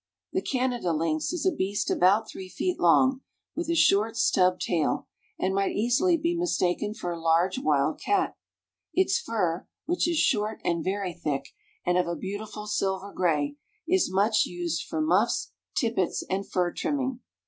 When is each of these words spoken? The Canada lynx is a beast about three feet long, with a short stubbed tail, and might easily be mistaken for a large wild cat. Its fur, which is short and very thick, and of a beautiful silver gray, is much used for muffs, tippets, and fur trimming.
The 0.33 0.41
Canada 0.41 0.93
lynx 0.93 1.31
is 1.31 1.45
a 1.45 1.51
beast 1.55 1.91
about 1.91 2.27
three 2.27 2.49
feet 2.49 2.79
long, 2.79 3.21
with 3.55 3.69
a 3.69 3.75
short 3.75 4.17
stubbed 4.17 4.59
tail, 4.59 5.07
and 5.37 5.53
might 5.53 5.75
easily 5.75 6.17
be 6.17 6.35
mistaken 6.35 6.95
for 6.95 7.11
a 7.11 7.21
large 7.21 7.59
wild 7.59 7.99
cat. 8.01 8.35
Its 8.95 9.19
fur, 9.19 9.67
which 9.85 10.07
is 10.07 10.17
short 10.17 10.59
and 10.65 10.83
very 10.83 11.13
thick, 11.13 11.49
and 11.85 11.99
of 11.99 12.07
a 12.07 12.15
beautiful 12.15 12.65
silver 12.65 13.13
gray, 13.13 13.57
is 13.87 14.11
much 14.11 14.43
used 14.43 14.81
for 14.87 15.01
muffs, 15.01 15.51
tippets, 15.75 16.23
and 16.31 16.49
fur 16.49 16.73
trimming. 16.73 17.19